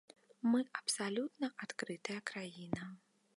Мы 0.53 0.61
абсалютна 0.79 1.47
адкрытая 1.67 2.17
краіна. 2.33 2.89